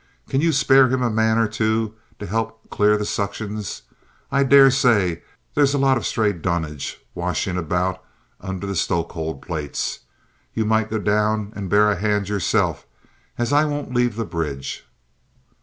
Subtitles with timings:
[0.29, 3.83] Can you spare him a man or two to help clear the suctions?
[4.31, 5.21] I daresay
[5.53, 8.03] there's a lot of stray dunnage washing about
[8.39, 9.99] under the stoke hold plates.
[10.55, 12.87] You might go down and bear a hand yourself,
[13.37, 14.87] as I won't leave the bridge."